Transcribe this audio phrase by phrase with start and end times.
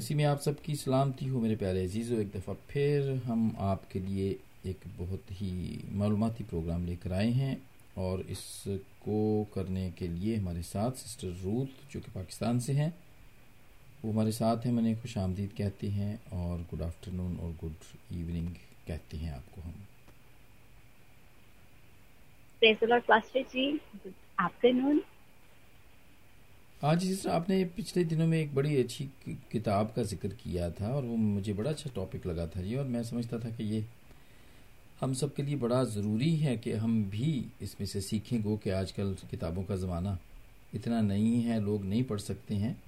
[0.00, 4.38] इसी में आप सबकी सलामती हो मेरे प्यारे अजीज़ों, एक दफ़ा फिर हम आपके लिए
[4.66, 7.62] एक बहुत ही मालूमती प्रोग्राम लेकर आए हैं
[7.98, 12.94] और इसको करने के लिए हमारे साथ सिस्टर रूथ, जो कि पाकिस्तान से हैं,
[14.04, 17.74] वो हमारे साथ हैं मैंने खुश आमदीद कहती हैं और गुड आफ्टरनून और गुड
[18.12, 18.48] इवनिंग
[18.88, 19.74] कहते हैं आपको हम।
[23.42, 23.80] जी
[26.82, 29.04] आफ्टरनून आज जिस आपने पिछले दिनों में एक बड़ी अच्छी
[29.52, 32.84] किताब का ज़िक्र किया था और वो मुझे बड़ा अच्छा टॉपिक लगा था जी और
[32.84, 33.84] मैं समझता था कि ये
[35.00, 38.70] हम सब के लिए बड़ा ज़रूरी है कि हम भी इसमें से सीखें गो कि
[38.70, 40.18] आजकल किताबों का ज़माना
[40.74, 42.82] इतना नहीं है लोग नहीं पढ़ सकते हैं।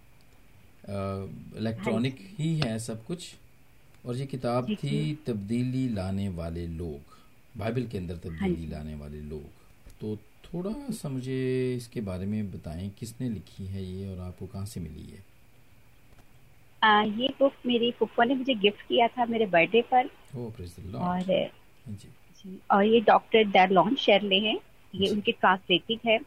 [1.59, 3.35] इलेक्ट्रॉनिक हाँ। ही है सब कुछ
[4.07, 7.01] और ये किताब थी तब्दीली लाने वाले लोग
[7.59, 9.45] बाइबल के अंदर तब्दीली हाँ लाने वाले लोग।
[10.01, 10.19] तो
[10.55, 11.37] थोड़ा सा मुझे
[11.77, 15.23] इसके बारे में बताएँ किसने लिखी है ये और आपको कहाँ से मिली है
[16.83, 21.01] आ, ये बुक मेरी फुप्पा ने मुझे गिफ्ट किया था मेरे बर्थडे पर। ओ और
[21.01, 24.59] हाँ जी। जी और ये डॉक्टर डरलॉन शेरले हैं।
[24.95, 26.19] ये उनके ट्रांसलेटिव है।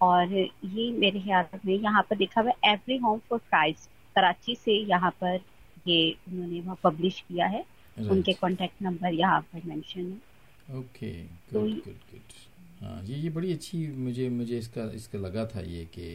[0.00, 4.72] और ये मेरे ख्याल में यहाँ पर लिखा हुआ every home for Christ Karachi से
[4.72, 5.38] यहाँ पर
[5.88, 7.64] ये उन्होंने वहाँ पब्लिश किया है।
[7.96, 12.40] उनके कॉन्टेक्ट नंबर यहाँ पर मेंशन है। ओके गुड गुड गुड
[12.82, 16.06] हाँ ये ये बड़ी अच्छी मुझे मुझे इसका इसका लगा था ये कि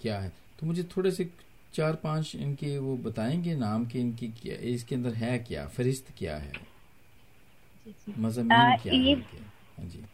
[0.00, 0.32] क्या है?
[0.60, 1.28] तो मुझे थोड़े से
[1.74, 5.66] चार पाँच इनके वो बताएँगे नाम के इनकी क्या इसके अंदर है क्या?
[5.66, 6.52] फरिस्त क्या है?
[8.18, 9.40] मजमून क्या ये, है
[9.78, 10.04] हाँ जी।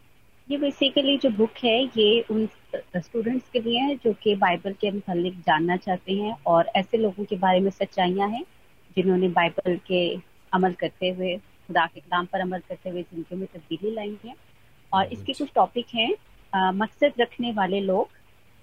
[0.47, 4.91] ये बेसिकली जो बुक है ये उन स्टूडेंट्स के लिए है जो कि बाइबल के
[4.91, 8.43] मतलब जानना चाहते हैं और ऐसे लोगों के बारे में सच्चाइयाँ हैं
[8.95, 10.03] जिन्होंने बाइबल के
[10.53, 14.35] अमल करते हुए खुदा के कलाम पर अमल करते हुए जिनके में तब्दीली लाई है।
[14.93, 18.09] और इसके कुछ टॉपिक हैं मकसद रखने वाले लोग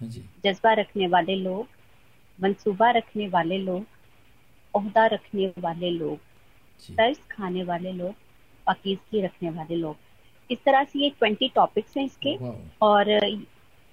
[0.01, 0.09] हाँ
[0.45, 1.67] जज्बा रखने वाले लोग
[2.39, 3.87] मंसूबा रखने वाले लोग
[4.75, 6.19] अहदा रखने वाले लोग
[6.89, 8.15] तर्ज खाने वाले लोग
[8.67, 9.97] पाकिजगी रखने वाले लोग।
[10.51, 12.37] इस तरह से ये ट्वेंटी टॉपिक्स हैं इसके।
[12.83, 13.07] और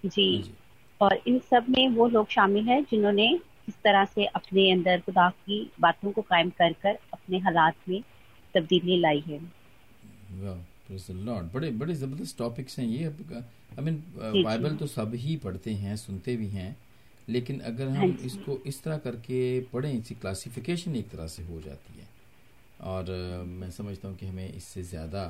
[0.04, 0.54] जी।
[1.02, 3.28] और इन सब में वो लोग शामिल हैं जिन्होंने
[3.70, 8.02] इस तरह से अपने अंदर खुदा की बातों को कायम कर कर अपने हालात में
[8.56, 9.40] तब्दीली लाई है।
[10.90, 15.96] लॉर्ड बड़े बड़े ज़बरदस्त टॉपिक्स हैं ये आई मीन बाइबल तो सब ही पढ़ते हैं
[15.98, 16.76] सुनते भी हैं
[17.28, 21.62] लेकिन अगर हम हाँ इसको इस तरह करके पढ़ें इसकी क्लासिफिकेशन एक तरह से हो
[21.62, 22.08] जाती है।
[22.84, 23.10] और
[23.48, 25.24] मैं समझता हूँ कि हमें इससे ज़्यादा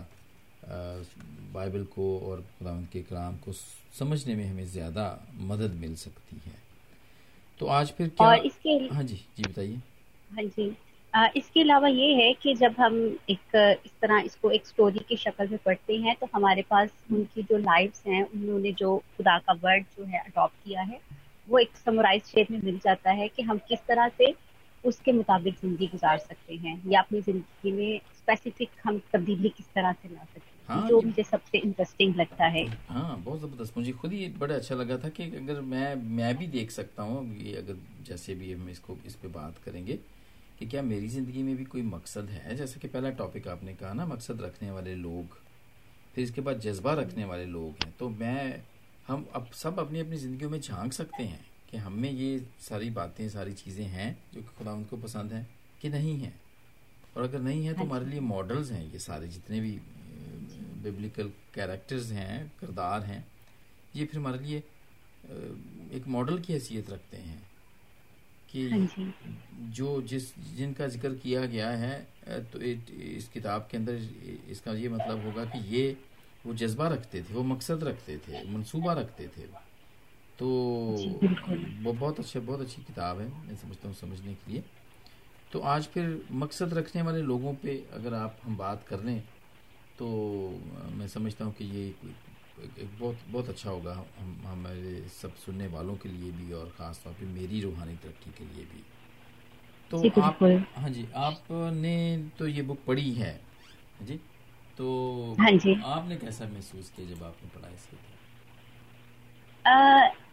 [1.53, 3.53] बाइबल को और खुदा के कलाम को
[3.99, 5.05] समझने में हमें ज़्यादा
[5.41, 6.53] मदद मिल सकती है।
[7.59, 9.81] तो आज फिर क्या और इसके हाँ जी जी बताइए।
[10.31, 10.69] हाँ जी।
[11.35, 12.95] इसके अलावा ये है कि जब हम
[13.29, 13.55] एक
[13.85, 17.57] इस तरह इसको एक स्टोरी की शक्ल में पढ़ते हैं तो हमारे पास उनकी जो
[17.57, 20.99] लाइफ्स हैं उन्होंने जो खुदा का वर्ड जो है अडॉप्ट किया है
[21.47, 24.33] वो एक समराइज शेप में मिल जाता है कि हम किस तरह से
[24.83, 29.91] उसके मुताबिक ज़िंदगी गुजार सकते हैं या अपनी ज़िंदगी में स्पेसिफिक हम तब्दीली किस तरह
[29.91, 33.91] से ला सकते हैं। हाँ, जो मुझे सबसे इंटरेस्टिंग लगता है। हाँ बहुत ज़बरदस्त। मुझे
[33.91, 37.19] खुद ही बड़ा अच्छा लगा था कि अगर मैं मैं भी देख सकता हूँ
[37.55, 39.99] अगर जैसे भी हम इसको इस पे बात करेंगे।
[40.59, 42.55] कि क्या मेरी ज़िंदगी में भी कोई मकसद है?
[42.55, 45.37] जैसे कि पहला टॉपिक आपने कहा ना मकसद रखने वाले लोग।
[46.15, 48.63] फिर इसके बाद जज्बा रखने वाले लोग हैं। तो मैं
[49.07, 52.89] हम अब सब अपनी अपनी ज़िंदगी में झाँक सकते हैं कि हम में ये सारी
[52.89, 55.45] बातें सारी चीज़ें हैं जो कि खुदा उनको पसंद है
[55.81, 56.33] कि नहीं है।
[57.17, 59.71] और अगर नहीं है तो हाँ हमारे लिए मॉडल्स हैं ये सारे जितने भी
[60.83, 63.25] बिब्लिकल कैरेक्टर्स हैं किरदार हैं।
[63.95, 64.57] ये फिर हमारे लिए
[65.93, 67.41] एक मॉडल की हैसियत रखते हैं।
[68.49, 68.87] कि हाँ
[69.71, 71.95] जो। जिस जिनका ज़िक्र किया गया है
[72.51, 73.95] तो इस किताब के अंदर
[74.51, 75.85] इसका ये मतलब होगा कि ये
[76.45, 79.47] वो जज्बा रखते थे वो मकसद रखते थे मंसूबा रखते थे।
[80.39, 80.47] तो
[81.83, 84.63] वो बहुत अच्छे बहुत अच्छी किताब है मैं समझता हूँ समझने के लिए।
[85.51, 89.19] तो आज फिर मकसद रखने वाले लोगों पे अगर आप हम बात कर लें
[89.99, 90.07] तो
[90.93, 91.93] मैं समझता हूँ कि ये
[92.61, 97.01] एक बहुत बहुत अच्छा होगा हम हमारे सब सुनने वालों के लिए भी और ख़ास
[97.03, 98.83] तौर पे मेरी रूहानी तरक्की के लिए भी।
[99.91, 100.43] तो आप
[100.77, 101.95] हाँ जी आपने
[102.39, 103.31] तो ये बुक पढ़ी है
[103.99, 104.19] हाँ जी?
[104.79, 108.13] तो हाँ जी। आपने कैसा महसूस किया जब आपने पढ़ा इसके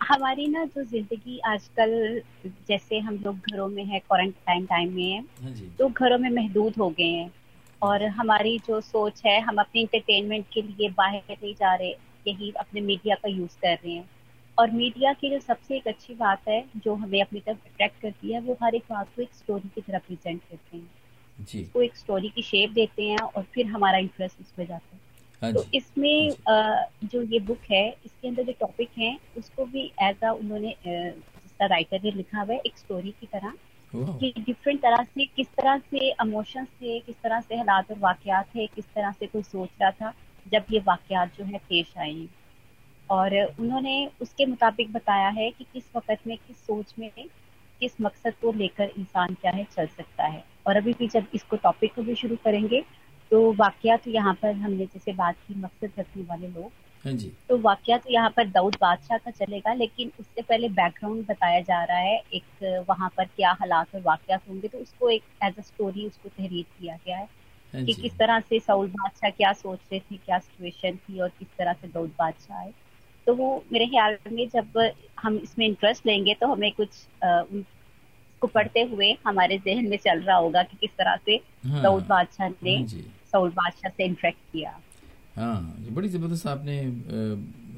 [0.04, 2.22] हमारी ना जो ज़िंदगी आजकल
[2.68, 6.74] जैसे हम लोग घरों में है क्वारंटाइन टाइम में है हाँ तो घरों में महदूद
[6.78, 7.32] हो गए हैं।
[7.82, 12.50] और हमारी जो सोच है हम अपने इंटरटेनमेंट के लिए बाहर नहीं जा रहे। यही
[12.58, 14.08] अपने मीडिया का यूज़ कर रहे हैं।
[14.58, 18.32] और मीडिया की जो सबसे एक अच्छी बात है जो हमें अपनी तरफ़ अट्रैक्ट करती
[18.32, 20.90] है वो हर एक बात को एक स्टोरी की तरह प्रेजेंट करते हैं।
[21.38, 25.00] जी। उसको एक स्टोरी की शेप देते हैं और फिर हमारा इंटरेस्ट उसमें जाता है।
[25.42, 26.30] हाँ तो इसमें
[27.04, 31.66] जो। ये बुक है इसके अंदर जो टॉपिक है उसको भी एज अ उन्होंने जिसका
[31.66, 33.52] राइटर ने लिखा हुआ है एक स्टोरी की तरह
[33.92, 38.46] कि डिफरेंट तरह से किस तरह से इमोशंस थे किस तरह से हालात और वाकयात
[38.54, 40.12] थे किस तरह से कोई सोच रहा था।
[40.46, 42.26] जब ये वाकयात जो है पेश आए
[43.10, 47.10] और उन्होंने उसके मुताबिक बताया है कि किस वक्त में किस सोच में
[47.80, 51.56] किस मकसद को लेकर इंसान क्या है चल सकता है। और अभी भी जब इसको
[51.56, 52.80] टॉपिक को भी शुरू करेंगे
[53.30, 56.70] तो वाकया तो यहाँ पर हमने जैसे बात की मकसद रखने वाले लोग।
[57.04, 61.24] हाँ जी। तो वाक्य तो यहाँ पर दाऊद बादशाह का चलेगा लेकिन उससे पहले बैकग्राउंड
[61.26, 65.22] बताया जा रहा है एक वहाँ पर क्या हालात और वाक्यात होंगे तो उसको एक
[65.44, 67.26] एज अ स्टोरी उसको तहरीर किया गया हाँ।
[67.74, 71.48] कि किस तरह से सऊद बादशाह क्या सोच रहे थे क्या सिचुएशन थी और किस
[71.58, 72.72] तरह से दाऊद बादशाह आए।
[73.26, 74.78] तो वो मेरे ख्याल में जब
[75.20, 76.88] हम इसमें इंटरेस्ट लेंगे तो हमें कुछ
[77.24, 82.06] उसको पढ़ते हुए हमारे जहन में चल रहा होगा कि किस तरह से हाँ, दाऊद
[82.06, 82.86] बादशाह ने हाँ
[83.32, 84.78] सऊद बादशाह से इंटरेक्ट किया।
[85.36, 86.78] हाँ ये बड़ी ज़बरदस्त आपने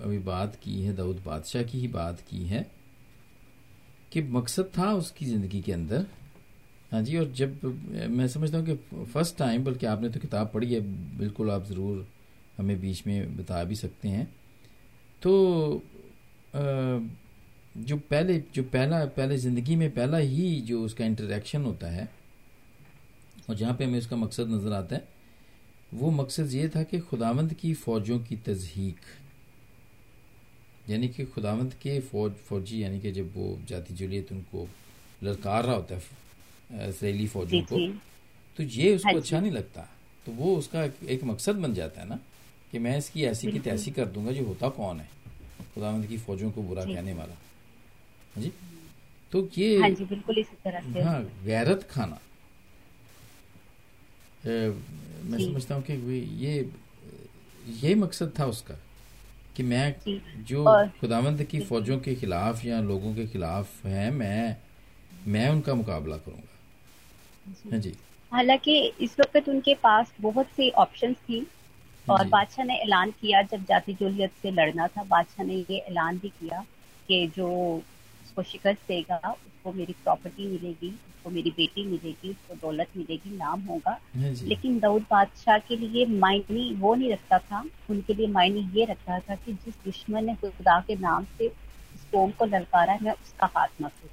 [0.04, 2.66] अभी बात की है दाऊद बादशाह की ही बात की है
[4.12, 6.06] कि मकसद था उसकी ज़िंदगी के अंदर
[6.94, 7.64] हाँ जी, और जब,
[8.10, 10.80] मैं समझता हूँ कि फ़र्स्ट टाइम बल्कि आपने तो किताब पढ़ी है,
[11.18, 12.06] बिल्कुल आप ज़रूर
[12.58, 14.26] हमें बीच में बता भी सकते हैं।
[15.22, 15.82] तो
[16.54, 22.08] जो पहले, जो पहला, पहले ज़िंदगी में पहला ही जो उसका इंटरेक्शन होता है,
[23.48, 25.08] और जहाँ पे हमें उसका मकसद नज़र आता है,
[25.94, 29.00] वो मकसद ये था कि खुदावंद की फ़ौजों की तजहीक।
[30.90, 34.68] यानी कि खुदावंद के फौज, फौजी, यानी कि जब वो जाती जुलियत उनको
[35.22, 36.00] ललकार रहा होता है
[36.70, 37.78] इसराइली फौजों को
[38.56, 39.88] तो ये उसको हाँ अच्छा नहीं लगता।
[40.26, 42.18] तो वो उसका एक मकसद बन जाता है ना
[42.72, 45.08] कि मैं इसकी ऐसी की तैसी कर दूँगा जो होता कौन है
[45.74, 47.34] खुदावंद की फौजों को बुरा कहने वाला।
[48.34, 48.52] हाँ जी?
[49.32, 52.18] तो ये हाँ जी बिल्कुल इसी तरह से हाँ गैरत खाना।
[54.44, 55.92] मैं समझता हूँ कि
[56.44, 56.70] ये
[57.82, 58.74] ये मकसद था उसका
[59.56, 59.94] कि मैं
[60.44, 60.64] जो।
[61.00, 64.56] खुदावंद की फौजों के खिलाफ या लोगों के खिलाफ है मैं
[65.26, 67.94] मैं उनका मुकाबला करूँगा। हाँ जी।
[68.32, 71.46] हालाँकि इस वक्त उनके पास बहुत सी ऑप्शंस थी
[72.08, 76.18] और बादशाह ने ऐलान किया जब जाति जोलियत से लड़ना था। बादशाह ने ये ऐलान
[76.18, 76.64] भी किया
[77.08, 82.88] कि जो उसको शिकस्त देगा उसको मेरी प्रॉपर्टी मिलेगी उसको मेरी बेटी मिलेगी उसको दौलत
[82.96, 88.14] मिलेगी नाम होगा। हाँ लेकिन दाऊद बादशाह के लिए मायने वो नहीं रखता था। उनके
[88.14, 92.30] लिए मायने ये रखता था कि जिस दुश्मन ने खुदा के नाम से उस कौम
[92.30, 94.10] को ललकारा है मैं उसका हाथ न करूँ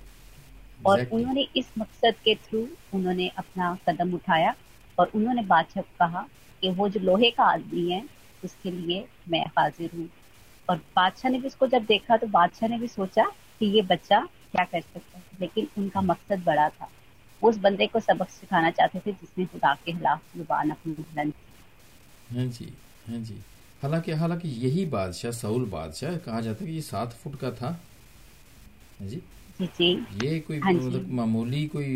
[0.86, 4.54] और उन्होंने इस मकसद के थ्रू उन्होंने अपना कदम उठाया
[4.98, 6.26] और उन्होंने बादशाह कहा
[6.64, 8.04] कि वो जो लोहे का आदमी है
[8.44, 10.08] उसके लिए मैं हाजिर हूँ।
[10.70, 13.26] और बादशाह ने भी उसको जब देखा तो बादशाह ने भी सोचा
[13.60, 14.20] कि ये बच्चा
[14.52, 16.90] क्या कर सकता है लेकिन उनका मकसद बड़ा था।
[17.42, 21.34] उस बंदे को सबक सिखाना चाहते थे जिसने खुदा के खिलाफ ज़ुबान अपनी बुलंद
[22.32, 22.74] हाँ जी
[23.08, 23.38] हाँ जी।
[23.82, 27.70] हालाँकि हालाँकि यही बादशाह सऊल बादशाह कहा जाता है कि ये सात फुट का था।
[29.00, 29.22] हाँ जी।
[29.62, 29.90] जी
[30.24, 31.88] ये कोई हाँ मतलब मामूली कोई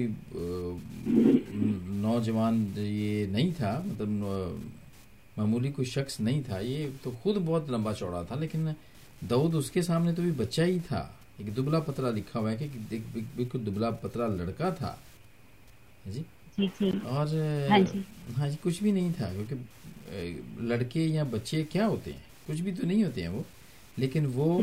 [2.02, 4.10] नौजवान ये नहीं था मतलब
[5.38, 8.74] मामूली कोई शख्स नहीं था। ये तो खुद बहुत लंबा चौड़ा था लेकिन
[9.24, 11.02] दाऊद उसके सामने तो भी बच्चा ही था।
[11.42, 12.68] एक दुबला पतला लिखा हुआ है कि
[13.38, 14.98] बिल्कुल दुबला पतला लड़का था।
[16.08, 16.22] जी?
[16.60, 17.28] जी जी। और
[17.72, 18.04] हाँ जी।
[18.36, 19.56] हाँ जी कुछ भी नहीं था क्योंकि
[20.68, 22.24] लड़के या बच्चे क्या होते हैं?
[22.48, 23.46] कुछ भी तो नहीं होते हैं वो।
[23.98, 24.62] लेकिन वो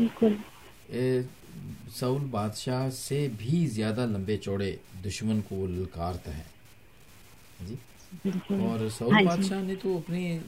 [1.91, 4.69] सऊल बादशाह से भी ज़्यादा लंबे चौड़े
[5.03, 6.45] दुश्मन को वो ललकारता है।
[7.61, 7.77] जी?
[8.63, 10.41] और सऊल हाँ बादशाह ने तो अपने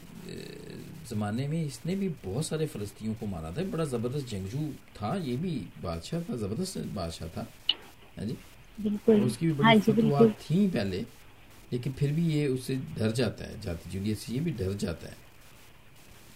[1.10, 5.36] ज़माने में इसने भी बहुत सारे फ़लस्तियों को मारा था। बड़ा ज़बरदस्त जंगजू था ये
[5.38, 5.52] भी
[5.84, 7.48] बादशाह था ज़बरदस्त बादशाह था।
[8.18, 8.38] हाँ जी?
[8.78, 11.06] बिल्कुल। उसकी भी बड़ी हाँ फतवात थी पहले
[11.72, 15.08] लेकिन फिर भी ये उससे डर जाता है जाति जूलियत से ये भी डर जाता
[15.08, 15.18] है।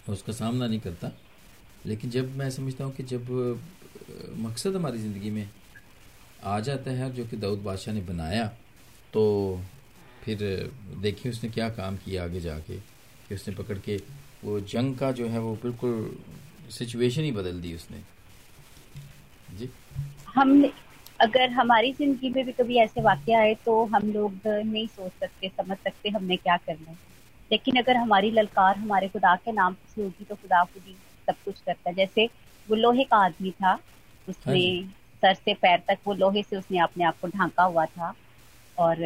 [0.08, 1.10] और उसका सामना नहीं करता।
[1.86, 3.26] लेकिन जब मैं समझता हूँ कि जब
[4.38, 5.48] मकसद हमारी ज़िंदगी में
[6.44, 8.46] आ जाता है, जो कि दाऊद बादशाह ने बनाया।
[9.12, 9.60] तो
[10.24, 10.38] फिर
[10.98, 13.96] देखिए उसने क्या काम किया आगे जाके, कि उसने पकड़ के
[14.44, 16.16] वो जंग का जो है वो बिल्कुल
[16.72, 18.02] सिचुएशन ही बदल दी उसने।
[19.48, 19.70] जी।
[20.34, 20.70] हम
[21.20, 25.48] अगर हमारी ज़िंदगी में भी कभी ऐसे वाक्य आए तो हम लोग नहीं सोच सकते,
[25.50, 26.96] समझ सकते हमने क्या करना है।
[27.50, 30.94] लेकिन अगर हमारी ललकार हमारे खुदा के नाम से होगी तो खुदा खुद ही
[31.28, 32.28] सब कुछ करता है। जैसे
[32.68, 33.74] वो लोहे का आदमी था।
[34.28, 37.84] उसने हाँ सर से पैर तक वो लोहे से उसने अपने आप को ढांका हुआ
[37.86, 38.14] था
[38.78, 39.02] और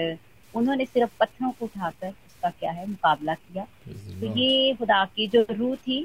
[0.54, 5.46] उन्होंने सिर्फ़ पत्थरों को उठाकर उसका क्या है मुकाबला किया। तो ये खुदा की जो
[5.50, 6.02] रूह थी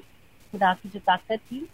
[0.53, 1.67] खुदा की जो ताकत थी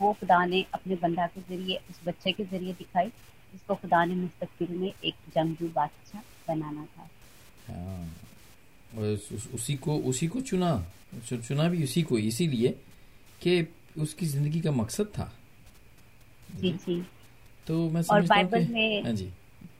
[0.00, 3.06] वो खुदा ने अपने बंदा के ज़रिए उस बच्चे के ज़रिए दिखाई
[3.52, 7.08] जिसको खुदा ने मुस्तकबिल में एक जंगजू बादशाह बनाना था।
[7.68, 8.04] हाँ।
[9.54, 10.72] उसी को उसी को चुना
[11.28, 12.68] चुना भी उसी को इसीलिए
[13.42, 13.62] कि
[13.98, 15.32] उसकी ज़िंदगी का मकसद था।
[16.60, 17.02] जी जी।
[17.66, 19.30] तो मैं और बाइबल में हाँ जी।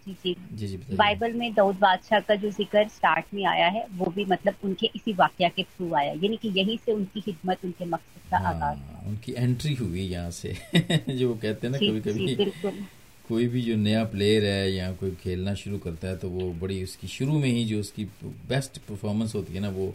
[0.06, 3.86] जी जी। जी जी बाइबल में दाऊद बादशाह का जो ज़िक्र स्टार्ट में आया है
[3.96, 7.64] वो भी मतलब उनके इसी वाक्य के थ्रू आया। यानी कि यही से उनकी हिम्मत
[7.64, 10.52] उनके मकसद का हाँ, आगाज़। उनकी एंट्री हुई यहाँ से।
[11.08, 12.84] जो वो कहते हैं ना कभी कभी
[13.28, 16.82] कोई भी जो नया प्लेयर है या कोई खेलना शुरू करता है तो वो बड़ी
[16.84, 18.04] उसकी शुरू में ही जो उसकी
[18.48, 19.94] बेस्ट परफॉर्मेंस होती है ना वो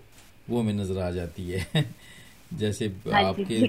[0.50, 1.66] वो हमें नज़र आ जाती है।
[2.54, 3.62] जैसे हाँ आपके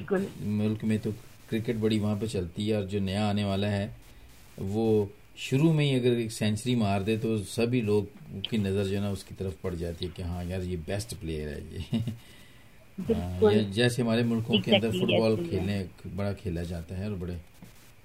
[0.46, 1.12] मुल्क में तो
[1.48, 3.94] क्रिकेट बड़ी वहाँ पे चलती है और जो नया आने वाला है
[4.60, 8.06] वो शुरू में ही अगर एक सेंचुरी मार दे तो सभी लोग
[8.50, 11.14] की नज़र जो है ना उसकी तरफ़ पड़ जाती है कि हाँ यार ये बेस्ट
[11.14, 11.98] प्लेयर है ये।
[13.14, 17.34] हाँ, जैसे हमारे मुल्कों के अंदर फुटबॉल खेलने बड़ा खेला जाता है और बड़े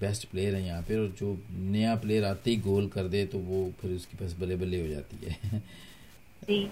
[0.01, 3.37] बेस्ट प्लेयर है यहाँ पे और जो नया प्लेयर आते ही गोल कर दे तो
[3.39, 5.59] वो फिर उसके पास बल्ले बल्ले हो जाती है।
[6.43, 6.69] जी।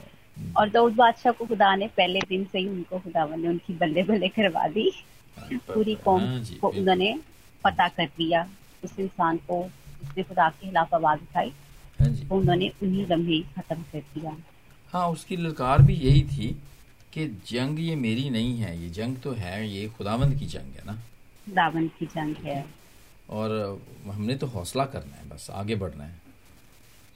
[0.58, 4.04] और दाऊद बादशाह को खुदा ने पहले दिन से ही उनको खुदा ने उनकी बल्ले
[4.04, 4.92] बल्ले करवा दी।
[5.38, 7.14] पूरी कौम हाँ को उन्होंने
[7.64, 8.48] पता कर दिया।
[8.84, 9.60] उस इंसान को
[10.02, 11.52] उसने खुदा के खिलाफ आवाज़ उठाई
[12.00, 14.36] हाँ तो उन्होंने उन्हीं लम्हे खत्म कर दिया।
[14.94, 16.48] हाँ उसकी ललकार भी यही थी
[17.14, 20.86] कि जंग ये मेरी नहीं है ये जंग तो है ये खुदावंद की जंग है
[20.86, 20.94] ना।
[21.48, 22.66] खुदावंद की जंग है।
[23.30, 23.52] और
[24.06, 26.29] हमने तो हौसला करना है बस आगे बढ़ना है।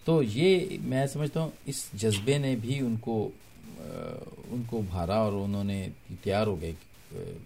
[0.05, 3.15] तो ये मैं समझता हूँ इस जज्बे ने भी उनको
[4.51, 5.79] उनको भारा और उन्होंने
[6.23, 6.75] तैयार हो गए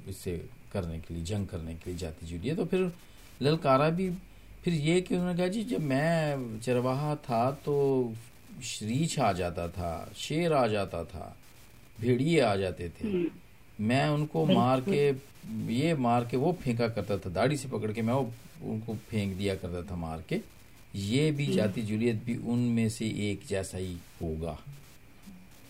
[0.09, 0.37] इससे
[0.73, 2.91] करने के लिए जंग करने के लिए जाती जुड़ी तो फिर
[3.41, 4.09] ललकारा भी
[4.63, 7.75] फिर ये कि उन्होंने कहा जी जब मैं चरवाहा था तो
[8.83, 11.35] रीछ आ जाता था शेर आ जाता था
[12.01, 13.07] भेड़िए आ जाते थे।
[13.79, 15.09] मैं उनको मार के
[15.73, 18.31] ये मार के वो फेंका करता था दाढ़ी से पकड़ के मैं वो
[18.71, 20.41] उनको फेंक दिया करता था मार के।
[20.96, 24.58] ये भी। जाति जूलियत भी उनमें से एक जैसा ही होगा।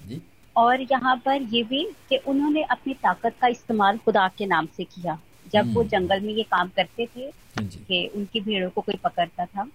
[0.01, 0.21] जी।
[0.55, 4.83] और यहाँ पर ये भी कि उन्होंने अपनी ताकत का इस्तेमाल खुदा के नाम से
[4.83, 5.17] किया।
[5.53, 7.25] जब वो हम्म। जंगल में ये काम करते थे
[7.57, 9.67] हाँ कि उनकी भेड़ों को कोई पकड़ता था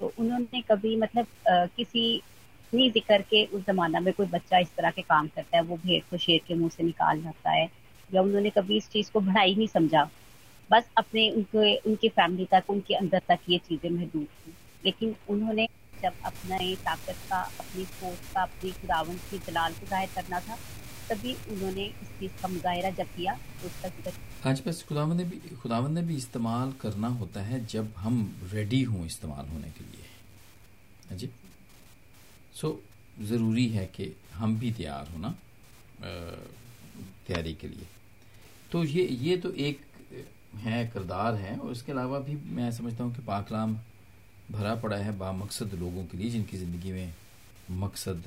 [0.00, 2.22] तो उन्होंने कभी मतलब आ, किसी
[2.72, 5.76] नहीं ज़िक्र के उस जमाना में कोई बच्चा इस तरह के काम करता है वो
[5.76, 7.68] भेड़ को शेर के मुँह से निकाल जाता है
[8.10, 10.08] या उन्होंने कभी इस चीज़ को बढ़ाई नहीं समझा।
[10.70, 14.52] बस अपने उनके उनकी फैमिली तक उनके अंदर तक ये चीज़ें महदूद थी।
[14.84, 15.68] लेकिन उन्होंने
[16.02, 20.58] जब अपने ताकत का, अपनी सोच का, अपनी खुदावन की जलाल को ज़ाहिर करना था,
[21.08, 25.24] तभी उन्होंने इस चीज़ का मुजाहरा जब किया तो उसका ज़िक्र आज बस खुदावंद ने
[25.24, 28.18] भी खुदावंद ने भी इस्तेमाल करना होता है जब हम
[28.52, 30.04] रेडी हों इस्तेमाल होने के लिए।
[31.08, 31.30] हाँ जी?
[32.54, 32.80] सो
[33.22, 35.34] ज़रूरी है कि हम भी तैयार होना
[36.00, 37.86] तैयारी के लिए।
[38.72, 39.80] तो ये ये तो एक
[40.56, 43.76] है, किरदार है, और इसके अलावा भी मैं समझता हूँ कि पाकलाम
[44.48, 47.12] भरा पड़ा है बामकसद लोगों के लिए जिनकी ज़िंदगी में
[47.80, 48.22] मकसद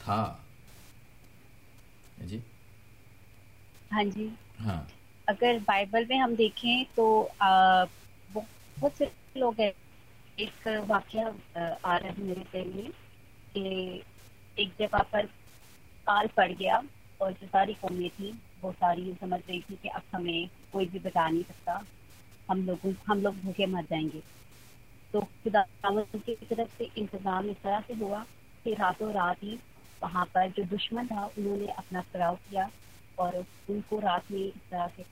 [0.00, 0.20] था।
[2.22, 2.42] जी।
[3.92, 4.86] हाँ जी। हाँ।
[5.28, 7.06] अगर बाइबल में हम देखें तो
[7.42, 9.72] बहुत से लोग हैं।
[10.38, 12.90] एक वाक्य आ रहा है मेरे लिए
[13.54, 14.02] कि
[14.56, 15.26] एक जगह पर
[16.06, 16.82] काल पड़ गया
[17.20, 20.98] और जो सारी कौमें थी वो सारी समझ रही थी कि अब हमें कोई भी
[20.98, 21.82] बता नहीं सकता।
[22.48, 24.22] हम लोग हम लोग भूखे मर जाएँगे।
[25.12, 28.24] तो खुदा की तरफ़ से इंतज़ाम इस तरह से हुआ
[28.64, 29.58] कि रातों रात ही
[30.02, 32.70] वहाँ पर जो दुश्मन था उन्होंने अपना पड़ाव किया
[33.18, 33.36] और
[33.70, 35.02] उनको रात में इस तरह से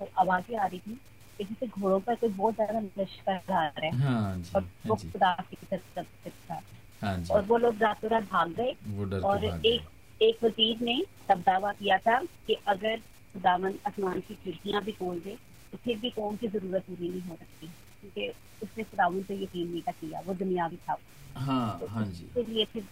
[0.00, 0.98] तो आवाज़ें आ रही थी
[1.40, 5.32] जैसे घोड़ों पर कोई बहुत ज़्यादा लश्कर आ रहे हैं। हाँ और वो हाँ खुदा
[5.50, 6.00] की तरफ़
[6.50, 6.62] था।
[7.02, 8.74] हाँ और वो लोग रातों रात भाग गए
[9.24, 12.96] और एक एक वज़ीर ने तब दावा किया था कि अगर
[13.34, 15.36] खुदावन आसमान की खिड़कियाँ भी खोल दे
[15.72, 18.28] तो फिर भी कौन की ज़रूरत पूरी नहीं हो सकती। क्योंकि
[18.62, 20.96] उसने खुदावन से यकीन नहीं किया वो दुनियावी था।
[21.36, 22.82] हाँ, तो हाँ जी। इसलिए फिर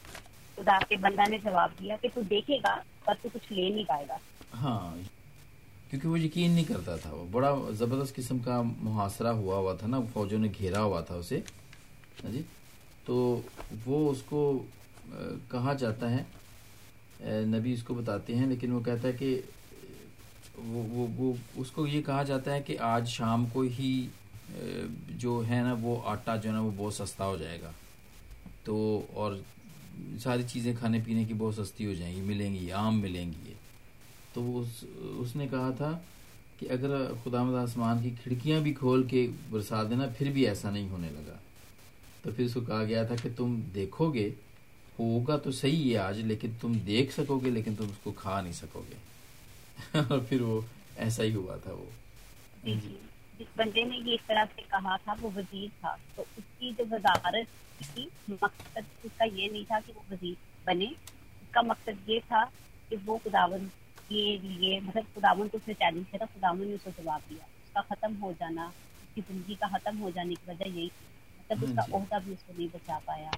[0.59, 2.75] खुदा के बंदा ने जवाब दिया कि तू देखेगा
[3.07, 4.19] पर तू कुछ ले नहीं पाएगा।
[4.55, 4.99] हाँ
[5.91, 9.87] क्योंकि वो यकीन नहीं करता था वो। बड़ा ज़बरदस्त किस्म का मुहासरा हुआ हुआ था
[9.87, 11.43] ना फौजों ने घेरा हुआ था उसे।
[12.23, 12.45] हाँ जी।
[13.07, 13.45] तो
[13.87, 14.41] वो उसको
[15.53, 16.27] कहा जाता है
[17.47, 19.35] नबी इसको बताते हैं लेकिन वो कहता है कि
[20.59, 23.93] वो वो वो उसको ये कहा जाता है कि आज शाम को ही
[25.11, 27.75] जो है ना, वो आटा जो है ना, वो बहुत सस्ता हो जाएगा।
[28.67, 29.45] तो और
[30.25, 33.57] सारी चीज़ें खाने पीने की बहुत सस्ती हो जाएँगी, मिलेंगी, आम मिलेंगी ये।
[34.35, 34.85] तो उस,
[35.19, 36.05] उसने कहा था
[36.61, 40.89] कि अगर खुदा आसमान की खिड़कियाँ भी खोल के बरसा देना, फिर भी ऐसा नहीं
[40.89, 41.41] होने लगा।
[42.25, 44.35] तो फिर उसको कहा गया था कि तुम देखोगे,
[44.99, 48.97] होगा तो सही है आज, लेकिन तुम देख सकोगे, लेकिन तुम उसको खा नहीं सकोगे।
[50.15, 50.65] और फिर वो
[50.97, 51.89] ऐसा ही हुआ था वो।
[53.39, 56.85] जिस बंदे ने ये इस तरह से कहा था वो वज़ीर था। तो उसकी जो
[56.95, 57.47] वजारत
[57.83, 60.87] थी मकसद उसका ये नहीं था कि वो वज़ीर बने।
[61.43, 62.45] उसका मकसद ये था
[62.91, 63.67] कि वो खुदावन
[64.09, 67.81] के लिए मतलब खुदावन को उसने चैलेंज किया था खुदावन ने उसको जवाब दिया। उसका
[67.95, 70.91] खत्म हो जाना उसकी ज़िंदगी का खत्म हो जाने की वजह यही
[71.41, 73.31] मतलब उसका हाँ अहदा भी उसको नहीं बचा पाया।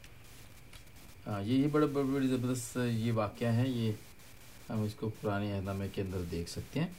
[1.27, 3.97] हाँ ये ये बड़ा बड़ी ज़बरदस्त ये वाक़ है। ये
[4.69, 6.97] हम इसको पुराने अहदनामे के अंदर देख सकते हैं।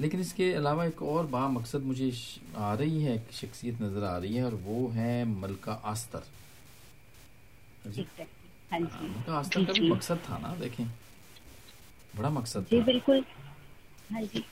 [0.00, 2.12] लेकिन इसके अलावा एक और बा मकसद मुझे
[2.56, 6.22] आ रही है एक शख्सियत नज़र आ रही है और वो है मलका आस्तर।
[8.72, 10.86] हाँ। मलका आस्तर का भी मकसद था ना देखें।
[12.16, 13.24] बड़ा मकसद जी बिल्कुल।
[14.12, 14.44] हाँ जी।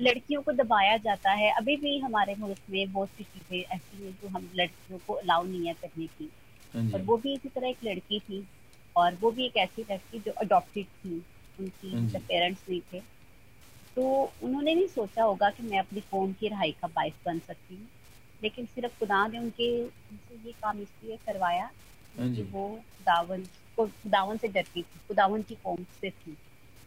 [0.00, 4.12] लड़कियों को दबाया जाता है। अभी भी हमारे मुल्क में बहुत सी चीज़ें ऐसी हैं
[4.12, 6.30] जो हम लड़कियों को अलाउ नहीं है करने की।
[6.74, 8.44] हाँ और वो भी इसी तरह एक लड़की थी
[8.96, 11.22] और वो भी एक ऐसी लड़की जो अडॉप्टेड थी।
[11.60, 13.15] उनकी हाँ पेरेंट्स नहीं थे।
[13.96, 17.74] तो उन्होंने नहीं सोचा होगा कि मैं अपनी कौम की रहाई का बाइस बन सकती
[17.74, 17.88] हूँ।
[18.42, 21.70] लेकिन सिर्फ़ खुदा ने उनके उनसे ये काम इसलिए करवाया
[22.14, 23.42] हाँ कि वो खुदावन
[23.76, 26.36] को खुदावन से डरती थी खुदावन की कौम से थी।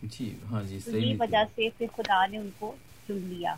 [0.04, 2.76] जी हाँ जी तो ये वजह से फिर खुदा ने उनको
[3.08, 3.58] चुन लिया।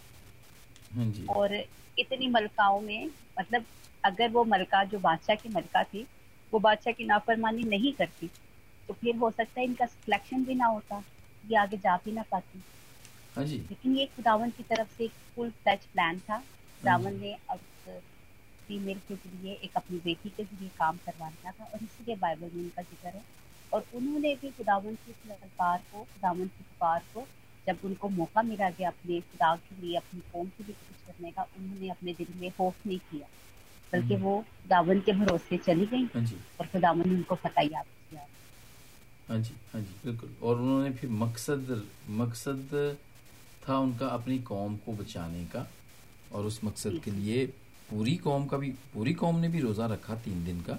[0.91, 1.53] हाँ जी। और
[1.97, 3.65] इतनी मलकाओं में मतलब
[4.03, 6.07] अगर वो मलका जो बादशाह की मलका थी
[6.53, 8.27] वो बादशाह की नाफरमानी नहीं करती
[8.89, 11.03] तो फिर हो सकता है इनका सिलेक्शन भी ना होता
[11.43, 12.61] ये आगे जा भी ना पाती।
[13.37, 17.59] जी। लेकिन ये खुदावन की तरफ़ से एक फुल फ्लैच प्लान था। खुदावन ने अब
[18.67, 22.63] फीमेल के ज़रिए एक अपनी बेटी के ज़रिए काम करवाना था और इसीलिए बाइबल में
[22.63, 23.23] उनका ज़िक्र है।
[23.73, 27.25] और उन्होंने भी खुदावन की पुकार को खुदावन की पुकार को
[27.67, 31.31] जब उनको मौका मिला गया अपने खुदा के लिए अपनी कौम के लिए कुछ करने
[31.31, 33.27] का उन्होंने अपने दिल में होफ नहीं किया।
[33.93, 36.25] बल्कि हम्म। वो खुदावन के भरोसे चली गई हाँ
[36.59, 38.25] और खुदावन ने उनको फतेह याद किया।
[39.29, 41.83] हाँ जी हाँ जी बिल्कुल। और उन्होंने फिर मकसद
[42.21, 42.97] मकसद
[43.67, 45.67] था उनका अपनी कौम को बचाने का
[46.31, 47.45] और उस मकसद के लिए
[47.89, 50.77] पूरी कौम का भी पूरी कौम ने भी रोज़ा रखा तीन दिन का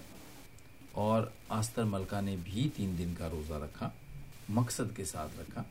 [0.96, 3.92] और आस्तर मलका ने भी तीन दिन का रोज़ा रखा
[4.50, 5.64] मकसद के साथ रखा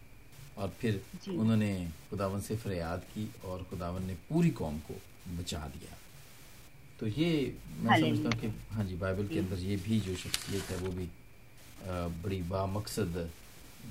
[0.57, 1.71] और फिर उन्होंने
[2.09, 4.93] खुदावन से फरियाद की और खुदावन ने पूरी कौम को
[5.37, 5.97] बचा दिया।
[6.99, 7.31] तो ये
[7.81, 10.91] मैं समझता हूँ कि हाँ जी बाइबल के अंदर ये भी जो शख्सियत है वो
[10.91, 11.09] भी
[12.23, 13.29] बड़ी बामकसद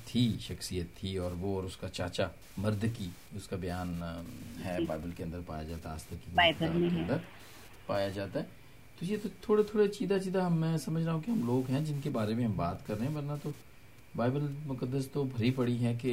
[0.08, 3.88] थी शख्सियत थी और वो और उसका चाचा मर्द की उसका बयान
[4.62, 7.20] है बाइबल के अंदर पाया जाता है आज तक के अंदर
[7.88, 8.46] पाया जाता है।
[9.00, 11.66] तो ये तो थोड़े थोड़े चीदा चीदा हम मैं समझ रहा हूँ कि हम लोग
[11.66, 13.52] हैं जिनके बारे में हम बात कर रहे हैं वरना तो
[14.16, 16.12] बाइबल मुकदस तो भरी पड़ी है कि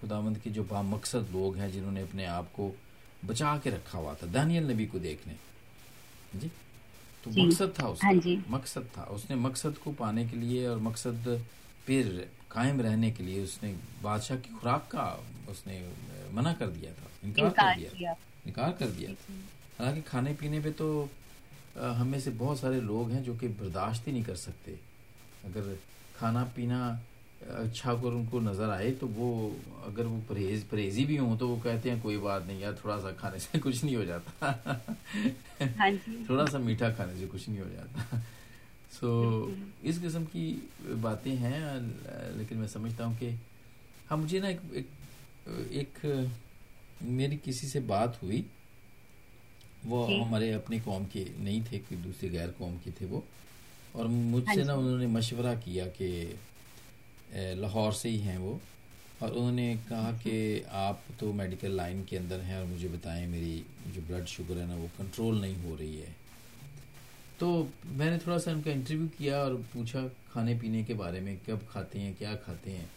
[0.00, 2.70] खुदावंद के जो बामकसद लोग हैं जिन्होंने अपने आप को
[3.24, 5.36] बचा के रखा हुआ था दानियल नबी को देखने।
[6.36, 6.48] जी?
[7.24, 11.44] तो मकसद था उसका हाँ मकसद था। उसने मकसद को पाने के लिए और मकसद
[11.86, 15.04] फिर कायम रहने के लिए उसने बादशाह की खुराक का
[15.50, 15.76] उसने
[16.34, 18.14] मना कर दिया था इनकार कर दिया
[18.46, 19.10] इनकार कर दिया
[19.78, 20.88] हालाँकि खाने पीने पे तो
[21.78, 24.72] हमें से बहुत सारे लोग हैं जो कि बर्दाश्त ही नहीं कर सकते।
[25.46, 25.76] अगर
[26.16, 26.78] खाना पीना
[27.40, 29.28] अच्छा अगर उनको नज़र आए तो वो
[29.86, 32.98] अगर वो परहेज परहेजी भी हों तो वो कहते हैं कोई बात नहीं यार थोड़ा
[32.98, 34.46] सा खाने से कुछ नहीं हो जाता।
[35.78, 35.90] हाँ
[36.30, 38.22] थोड़ा सा मीठा खाने से कुछ नहीं हो जाता।
[38.90, 39.08] सो
[39.46, 40.44] so, इस किस्म की
[41.02, 43.28] बातें हैं लेकिन मैं समझता हूँ कि
[44.08, 44.88] हाँ मुझे ना एक, एक
[45.72, 46.30] एक
[47.02, 48.44] मेरी किसी से बात हुई।
[49.86, 53.22] वो हमारे अपने कौम के नहीं थे कोई दूसरे गैर कौम के थे वो।
[53.96, 56.08] और मुझसे हाँ ना उन्होंने मशवरा किया कि
[57.60, 58.60] लाहौर से ही हैं वो।
[59.22, 60.34] और उन्होंने कहा कि
[60.80, 63.56] आप तो मेडिकल लाइन के अंदर हैं और मुझे बताएँ मेरी
[63.94, 66.14] जो ब्लड शुगर है ना वो कंट्रोल नहीं हो रही है।
[67.40, 67.48] तो
[67.86, 70.00] मैंने थोड़ा सा उनका इंटरव्यू किया और पूछा
[70.32, 72.88] खाने पीने के बारे में, कब खाते हैं, क्या खाते हैं।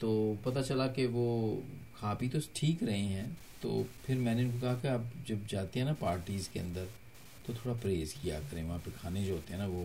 [0.00, 1.26] तो पता चला कि वो
[1.96, 5.80] खा पी तो ठीक रहे हैं। तो फिर मैंने उनको कहा कि आप जब जाते
[5.80, 6.88] हैं ना पार्टीज़ के अंदर
[7.46, 9.84] तो थोड़ा परहेज़ किया करें। वहाँ पे खाने जो होते हैं ना, वो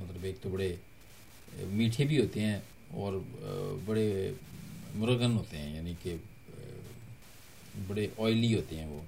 [0.00, 0.78] मतलब एक तो बड़े
[1.68, 2.62] मीठे भी होते हैं
[2.94, 3.18] और
[3.88, 4.36] बड़े
[4.96, 6.14] मुरगन होते हैं, यानी कि
[7.88, 9.04] बड़े ऑयली होते हैं वो।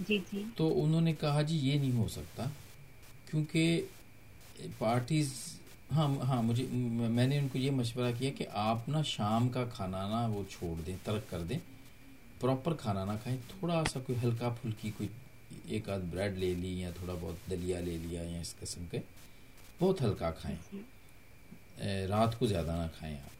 [0.00, 2.50] जी जी। तो उन्होंने कहा जी ये नहीं हो सकता
[3.30, 3.64] क्योंकि
[4.80, 5.32] पार्टीज़
[5.92, 6.62] हाँ हाँ मुझे
[7.10, 10.96] मैंने उनको ये मशवरा किया कि आप ना शाम का खाना ना वो छोड़ दें
[11.06, 11.58] तर्क कर दें
[12.40, 15.10] प्रॉपर खाना ना खाएँ थोड़ा सा कोई हल्का फुल्की कोई
[15.76, 19.00] एक आध ब्रेड ले ली या थोड़ा बहुत दलिया ले लिया या इस किस्म के
[19.80, 20.58] बहुत हल्का खाएँ।
[22.08, 23.32] रात को ज़्यादा ना खाएँ आप।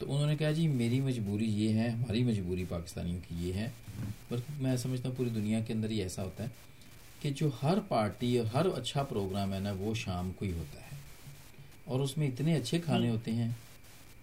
[0.00, 3.72] तो उन्होंने कहा, जी, मेरी मजबूरी ये है, हमारी मजबूरी पाकिस्तानियों की ये है।
[4.30, 6.50] बल्कि मैं समझता हूँ पूरी दुनिया के अंदर ही ऐसा होता है
[7.22, 10.80] कि जो हर पार्टी और हर अच्छा प्रोग्राम है ना, वो शाम को ही होता
[10.80, 10.98] है।
[11.88, 13.50] और उसमें इतने अच्छे खाने होते हैं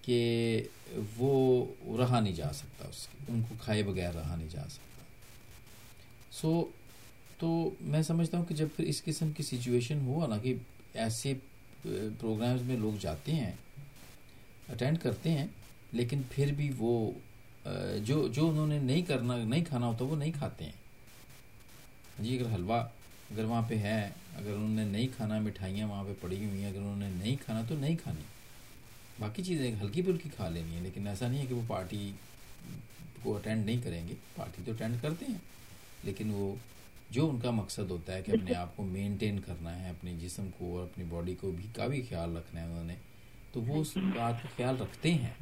[0.06, 0.70] कि
[1.18, 5.06] वो रहा नहीं जा सकता उसके, उनको खाए बगैर रहा नहीं जा सकता।
[6.32, 6.74] सो
[7.40, 10.56] तो मैं समझता हूँ कि जब फिर इस किस्म की सिचुएशन हुआ ना कि
[10.96, 11.34] ऐसे
[11.86, 13.58] प्रोग्राम्स में लोग जाते हैं,
[14.70, 15.50] अटेंड करते हैं
[15.94, 16.94] लेकिन फिर भी वो
[17.66, 20.74] जो जो उन्होंने नहीं करना नहीं खाना होता वो नहीं खाते हैं।
[22.20, 22.78] जी अगर हलवा
[23.32, 24.02] अगर वहाँ पे है
[24.38, 27.76] अगर उन्होंने नहीं खाना मिठाइयाँ वहाँ पे पड़ी हुई हैं अगर उन्होंने नहीं खाना तो
[27.78, 28.26] नहीं खानी।
[29.20, 32.14] बाकी चीज़ें हल्की फुल्की खा लेनी है लेकिन ऐसा नहीं है कि वो पार्टी
[33.24, 35.42] को अटेंड नहीं करेंगे। पार्टी तो अटेंड करते हैं
[36.06, 36.58] लेकिन वो
[37.12, 40.78] जो उनका मकसद होता है कि अपने आप को मेंटेन करना है अपने जिसम को
[40.78, 42.98] और अपनी बॉडी को भी का भी ख्याल रखना है उन्होंने
[43.54, 45.36] तो वो उस बात का ख्याल रखते हैं।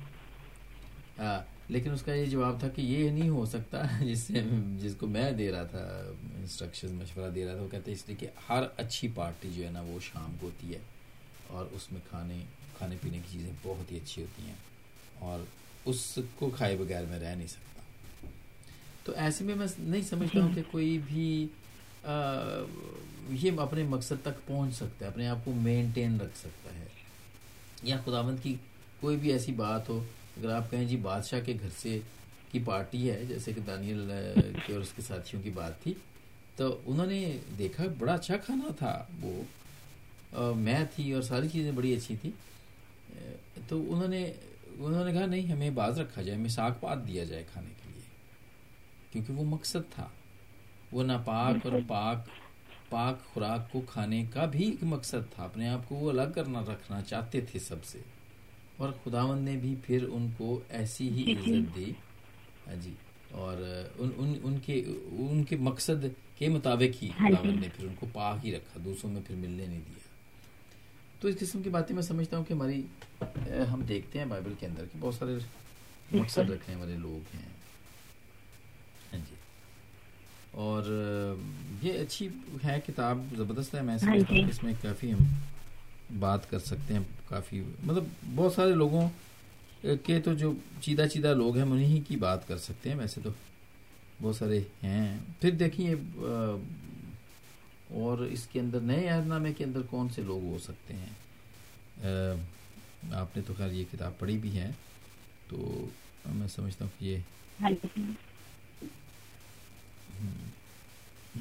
[1.71, 4.34] लेकिन उसका ये जवाब था कि ये नहीं हो सकता जिससे
[4.81, 8.63] जिसको मैं दे रहा था इंस्ट्रक्शन मशवरा दे रहा था वो कहते इसलिए कि हर
[8.63, 10.81] अच्छी पार्टी जो है ना वो शाम को होती है
[11.51, 12.43] और उसमें खाने
[12.79, 14.57] खाने पीने की चीज़ें बहुत ही अच्छी होती हैं
[15.21, 15.47] और
[15.88, 17.84] उसको खाए बगैर मैं रह नहीं सकता।
[19.05, 21.49] तो ऐसे में मैं नहीं समझता हूँ कि कोई भी
[22.05, 22.15] आ,
[23.31, 26.88] ये अपने मकसद तक पहुँच सकता है अपने आप को मेंटेन रख सकता है।
[27.86, 28.53] या खुदावंत की
[29.01, 30.05] कोई भी ऐसी बात हो
[30.38, 31.98] अगर आप कहें जी बादशाह के घर से
[32.52, 34.08] की पार्टी है जैसे कि दानियल
[34.58, 35.96] के और उसके साथियों की बात थी
[36.58, 37.20] तो उन्होंने
[37.58, 42.34] देखा बड़ा अच्छा खाना था वो। मैं थी और सारी चीज़ें बड़ी अच्छी थी।
[43.70, 44.24] तो उन्होंने
[44.80, 48.04] उन्होंने कहा नहीं हमें बाज रखा जाए हमें साग पात दिया जाए खाने के लिए।
[49.12, 50.12] क्योंकि वो मकसद था।
[50.94, 52.28] वो नापाक और पाक
[52.91, 56.62] पाक खुराक को खाने का भी एक मकसद था। अपने आप को वो अलग करना
[56.70, 58.02] रखना चाहते थे सबसे।
[58.82, 61.96] और खुदावन ने भी फिर उनको ऐसी ही इज़्ज़त दी।
[62.67, 62.94] हाँ जी।
[63.36, 63.56] और
[64.00, 64.82] उन उन उनके
[65.26, 69.22] उनके मकसद के मुताबिक ही हाँ खुदावन ने फिर उनको पाक ही रखा दूसरों में
[69.24, 70.10] फिर मिलने नहीं दिया।
[71.22, 72.86] तो इस किस्म की बातें मैं समझता हूँ कि हमारी
[73.70, 75.39] हम देखते हैं बाइबल के अंदर कि बहुत सारे
[76.13, 77.52] मकसद रखने वाले लोग हैं।
[79.12, 79.38] हाँ जी।
[80.58, 80.88] और
[81.84, 82.30] ये अच्छी
[82.63, 85.28] है किताब ज़बरदस्त है मैं हाँ समझता हूँ इसमें काफ़ी हम
[86.19, 89.10] बात कर सकते हैं काफ़ी। मतलब बहुत सारे लोगों
[89.86, 93.34] के तो जो चीदा चीदा लोग हैं उन्हीं की बात कर सकते हैं वैसे तो।
[94.21, 95.95] बहुत सारे हैं। फिर देखिए
[97.95, 101.15] और इसके अंदर नए अहदनामे के अंदर कौन से लोग हो सकते हैं?
[103.13, 104.71] आपने तो खैर ये किताब पढ़ी भी है
[105.50, 105.58] तो
[106.28, 107.24] मैं समझता हूँ कि ये
[107.60, 107.71] हाँ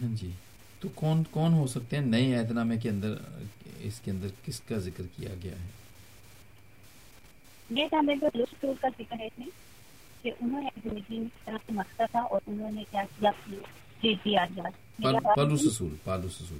[0.00, 0.32] हाँ जी।
[0.82, 3.18] तो कौन कौन हो सकते हैं नए ऐतनामे के अंदर
[3.86, 5.68] इसके अंदर किसका ज़िक्र किया गया है?
[7.70, 8.28] ये मेरे को
[8.74, 9.48] का ज़िक्र है इसमें
[10.22, 13.30] कि उन्होंने ज़िंदगी में तरह से मकसद था और उन्होंने क्या किया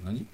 [0.05, 0.25] हाँ जी।